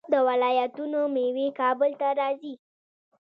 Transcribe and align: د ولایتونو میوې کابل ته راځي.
د 0.11 0.15
ولایتونو 0.27 0.99
میوې 1.15 1.47
کابل 1.59 1.91
ته 1.99 2.07
راځي. 2.19 2.53